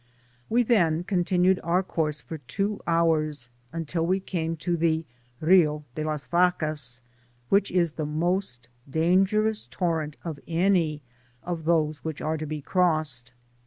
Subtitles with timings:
[0.49, 4.97] We then continued our course for two hours, until we came to the
[5.41, 7.03] *^ Rio de las Vacas,"
[7.51, 11.03] whidi is the most dangerous torrent of any
[11.43, 13.31] of those which are to be crossed.